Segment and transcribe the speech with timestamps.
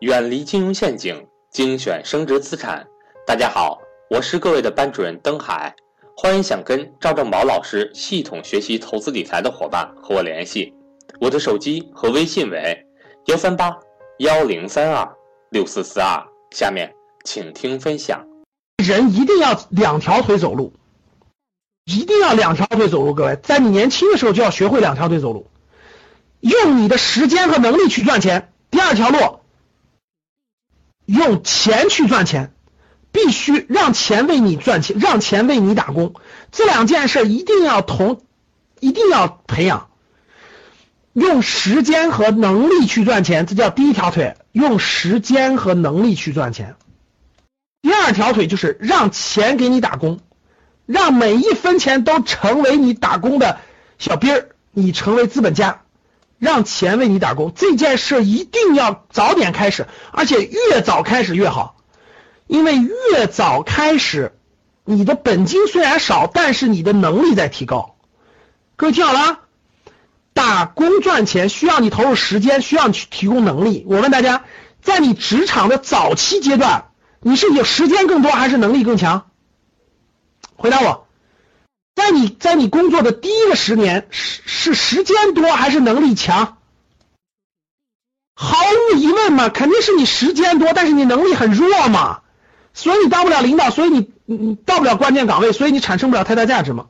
[0.00, 2.86] 远离金融陷阱，精选升值资产。
[3.26, 5.74] 大家好，我是各位的班主任登海，
[6.14, 10.74] 欢迎想跟赵正宝老师系统学习投资理财的伙伴和我联系，
[11.18, 12.86] 我的手机和微信为
[13.24, 13.74] 幺三八
[14.18, 15.10] 幺零三二
[15.48, 16.22] 六四四二。
[16.50, 16.92] 下面
[17.24, 18.22] 请听分享。
[18.76, 20.74] 人一定要两条腿走路，
[21.86, 23.14] 一定要两条腿走路。
[23.14, 25.50] 各位，在你年轻的时候就要学会两条腿走路，
[26.40, 28.52] 用你的时间和能力去赚钱。
[28.70, 29.40] 第二条路，
[31.06, 32.52] 用钱去赚钱，
[33.12, 36.14] 必须让钱为你赚钱，让钱为你打工。
[36.52, 38.20] 这两件事一定要同，
[38.80, 39.88] 一定要培养。
[41.12, 44.34] 用时间和能力去赚钱，这叫第一条腿。
[44.52, 46.76] 用时间和能力去赚钱。
[47.80, 50.20] 第二条腿就是让钱给你打工，
[50.84, 53.60] 让每一分钱都成为你打工的
[53.98, 55.82] 小兵儿，你成为资本家，
[56.38, 57.52] 让钱为你打工。
[57.54, 61.76] 这件事一定要早点开始，而且越早开始越好，
[62.46, 64.38] 因为越早开始，
[64.84, 67.96] 你的本金虽然少，但是你的能力在提高。
[68.76, 69.40] 各位听好了。
[70.32, 73.86] 打工赚钱需要你投入时间，需要你去提供能力。
[73.88, 74.44] 我问大家，
[74.82, 76.90] 在你职场的早期阶段，
[77.22, 79.30] 你是有时间更多还是能力更强？
[80.56, 81.05] 回答我，
[81.96, 86.58] 在你在你工作的第一个十年，是是时间多还是能力强？
[88.34, 88.54] 毫
[88.92, 92.20] 无疑问嘛，肯定是你时间多，但是你能力很弱嘛，
[92.74, 96.86] 所以你当不了领导，所以你你到不了关键岗位，所以你产生不了太大价值嘛。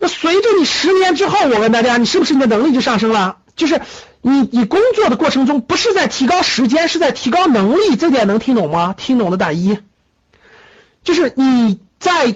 [0.00, 3.38] 那随着你十年之后，我问大家，你是不是你的能力就上升了？
[3.54, 3.80] 就是
[4.22, 8.92] 你你工作的过程中，不是在提高时间，是在提高能力，这点能听懂吗？
[8.98, 9.78] 听懂的打一。
[11.04, 12.34] 就是你在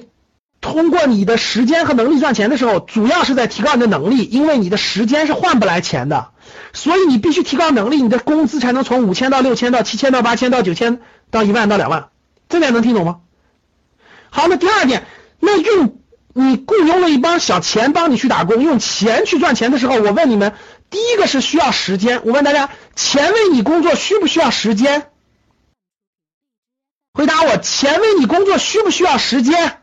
[0.63, 6.31] 通过你的时间和能力赚钱的时候，主要是在提高你的能力，因为你的时间是换不来钱的，
[6.73, 12.09] 所以你必须提高能力，你的工资才能从五千到六千到七千到八千到九千到一万到两万，
[12.49, 13.21] 这点能听懂吗？
[14.31, 15.07] 好，那第二点，
[15.39, 15.99] 那用。
[16.35, 20.55] 你雇佣了一帮小钱帮你去打工，用钱去赚钱的时候，我问你们，
[20.89, 22.23] 第一个是需要时间。
[22.25, 25.11] 我问大家，钱为你工作需不需要时间？
[27.13, 29.82] 回答我，钱为你工作需不需要时间？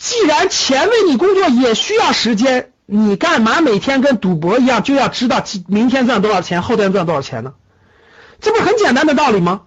[0.00, 7.52] 既然钱为你工作也需要时间，你干嘛每天跟赌博一样，就要知道明天赚多少钱，后天赚多少钱呢？
[8.40, 9.60] 这不很简单的道理吗？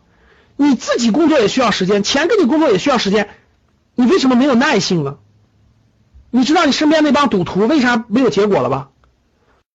[0.56, 3.30] 你自己工作也需要时间，钱跟你工作也需要时间，
[3.94, 5.18] 你为什么没有耐性呢？
[6.32, 8.90] 你知道你身边那帮赌徒为啥没有结果了吧？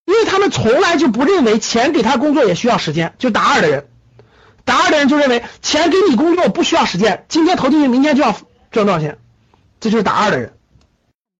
[0.05, 3.13] 因为他们从来就不认为钱给他工作也需要时间。
[3.17, 3.87] 就打二的人，
[4.65, 8.35] 打二的人就认为钱给你工作不需要时间，今天投进去，明天就要
[8.71, 9.19] 赚多少钱，
[9.79, 10.53] 这就是打二的人。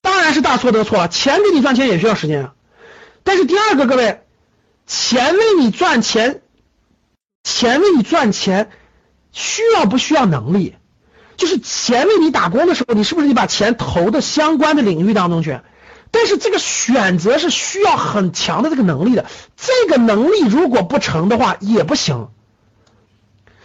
[0.02, 2.54] 当然是大错特错了，钱给你赚钱也需要时间啊。
[3.24, 4.22] 但是第二个，各位，
[4.88, 6.42] 钱为你赚钱，
[7.44, 8.70] 钱为你赚钱
[9.32, 10.76] 需要不需要能力？
[11.38, 15.60] 就是钱为你打工的时候，你是不是你把钱投的相关的领域当中去？
[16.12, 19.26] 但是这个选择是需要很强的这个能力的，
[19.56, 22.30] 这个能力如果不成的话也不行。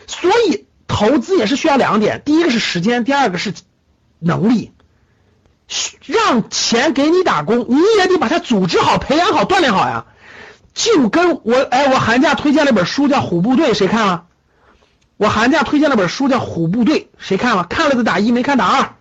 [0.06, 3.54] 所以投资也是需要两点，第一个是时间，第二个是
[4.24, 4.72] 能力。
[6.04, 10.06] 让钱给你打工，你也得把它组织好、培养好、锻炼好呀。
[10.74, 14.26] 就跟我哎，我寒假推荐了本书叫《虎部队》，谁看了？
[15.16, 17.64] 我寒假推荐了本书叫《虎部队》，谁看了？
[17.64, 18.94] 看了的打一，没看打二。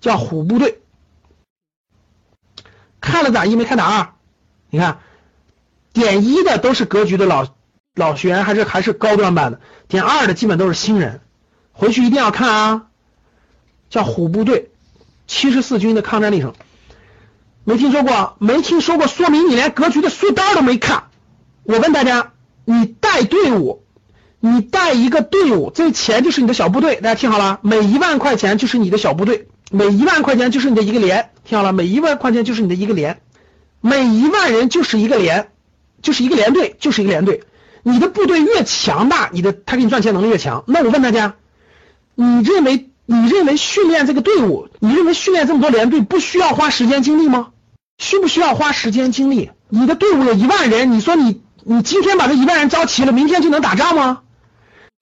[0.00, 0.80] 叫《虎部队》，
[3.00, 4.12] 看了打一，没看打二。
[4.70, 5.00] 你看，
[5.92, 7.46] 点一的都是格局的老
[7.94, 9.58] 老学员，还是还是高端班的；
[9.88, 11.20] 点二的基本都是新人。
[11.72, 12.86] 回去一定要看啊！
[13.90, 14.70] 叫《虎部队》，
[15.26, 16.54] 七十四军的抗战历程。
[17.64, 18.36] 没听说过？
[18.38, 19.06] 没听说过？
[19.06, 21.04] 说明你连格局的书单都没看。
[21.64, 22.32] 我问大家，
[22.64, 23.84] 你带队伍？
[24.40, 26.96] 你带一个队伍，这钱就是你的小部队。
[26.96, 31.30] 大家听好了，每一万块钱就是你的小部队，每一万块钱就是你的一个连。
[31.44, 33.20] 听好了，每一万块钱就是你的一个连，
[33.80, 35.48] 每一万人就是一个连，
[36.02, 37.42] 就是一个连队，就是一个连队。
[37.82, 40.62] 你的部队越强大，你的他给你赚钱能力越强。
[40.68, 41.34] 那我问大家，
[42.14, 47.48] 你认为你认为训练这个队伍，你认为训练这么多连队不需要花时间精力吗？
[47.96, 49.50] 需不需要花时间精力？
[49.70, 54.20] 你的队伍有一万人，你说你你今天把这一万人招齐了，明天就能打仗吗？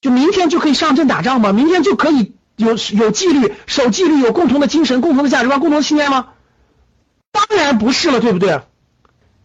[0.01, 1.53] 就明天就可以上阵打仗吗？
[1.53, 6.27] 明天就可以有有纪律、守纪律、有共同的精神、共同的价值观、共同的信念吗？
[7.33, 8.61] 当然不是了，对不对？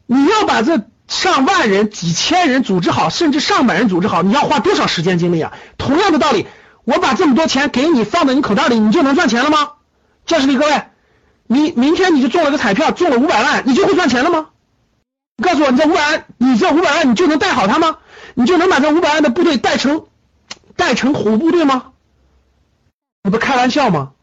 [0.06, 5.52] 你要把这上万人、几千人组织好，甚至上百人组织好，你要花多少时间精力啊？
[5.80, 6.46] 同样的道理，
[6.84, 9.74] 我把这么多钱给你放在你口袋里，你就能赚钱了吗？
[10.26, 10.84] 教室里各位，
[11.48, 14.50] 明明天你就中了个彩票，中了五百万，你就会赚钱了吗？
[15.38, 17.98] 你告诉我，你这五百万，你这五百万你就能带好他吗？
[18.34, 20.06] 你就能把这五百万的部队带成？
[20.76, 21.92] 带成虎部队吗？
[23.24, 24.14] 你不开玩笑吗？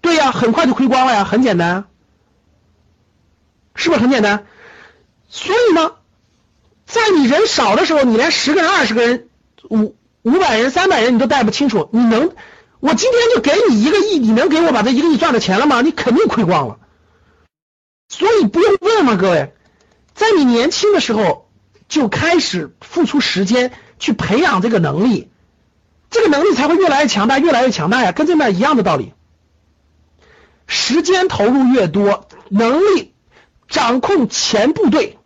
[0.00, 1.84] 对呀，很快就亏光了呀，很简单，
[3.74, 4.46] 是不是很简单？
[5.28, 5.92] 所以呢，
[6.84, 9.28] 在你人少的时候，你连十个人、二十个人、
[9.70, 12.32] 五五百人、三百人你都带不清楚，你能？
[12.80, 15.82] 我今天就给你一个亿，你能给我把这一个亿赚的钱了吗？
[15.82, 16.78] 你肯定亏光了。
[18.08, 19.54] 所以不用问嘛，各位，
[20.14, 21.48] 在你年轻的时候
[21.88, 25.30] 就开始付出时间去培养这个能力，
[26.10, 29.14] 这个能力才会越来越强大，越来越强大呀，跟这面一样的道理。
[30.66, 33.14] 时间投入越多，能力
[33.68, 35.18] 掌控前部队，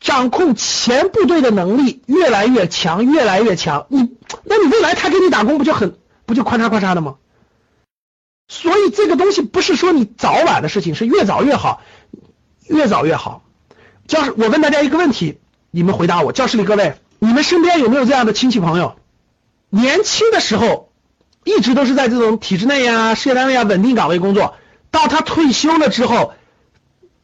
[0.00, 3.86] 掌控前部队的能力越来越强，越来越强。
[3.88, 7.16] 你，那你未来他给你打工不就很不就咔嚓咔嚓的吗？
[8.48, 11.82] 所以这个东西不是说你早晚的事情，是越早越好，
[12.66, 13.44] 越早越好。
[14.08, 15.38] 教室，我问大家一个问题，
[15.70, 16.32] 你们回答我。
[16.32, 18.96] 教室里各位，你们身边有没有这样的亲戚朋友？
[19.68, 20.90] 年轻的时候
[21.44, 24.56] 一直都是在这种体制内呀、事业单位啊稳定岗位工作，
[24.90, 26.32] 到他退休了之后，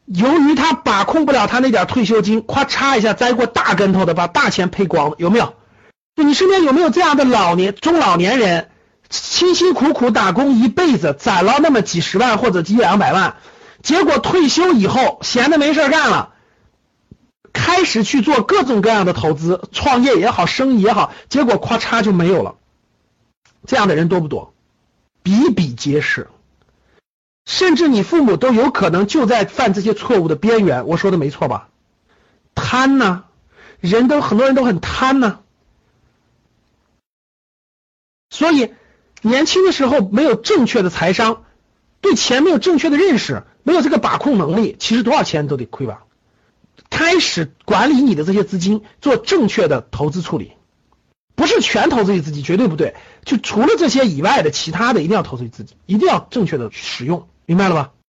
[0.07, 5.53] 由于他把控不了他那点退休金，咵嚓一下栽过大跟头的，把大钱赔光了，有没有？
[6.15, 8.69] 就你身边有没有这样的老年、中老年人？
[9.09, 13.35] 辛辛苦苦打工一辈子，攒了那么几十万或者一两百万，
[13.81, 16.33] 结果退休以后闲的没事干了，
[17.53, 22.55] 开始去做各种各样的投资，创业也好，生意也好，结果咔嚓就没有了。
[23.65, 24.53] 这样的人多不多？
[25.23, 26.27] 比比皆是。
[27.47, 30.85] 甚至你父母都有可能就在犯这些错误的边缘。
[30.85, 31.69] 我说的没错吧？
[32.53, 33.23] 贪呢？
[33.79, 35.39] 人都很多人都很贪呢，
[38.29, 38.73] 所以。
[39.23, 41.43] 年轻的时候没有正确的财商，
[42.01, 46.03] 对钱没有正确的认识，没有这个把控能力，其实多少钱都得亏吧。
[46.91, 50.51] 开始管理你的这些资金，做正确的投资处理，
[51.35, 52.95] 不是全投资于自己，绝对不对。
[53.25, 57.93] 就除了这些以外的其他的，一定要投资于自己，一定要正确的使用，明白了吧？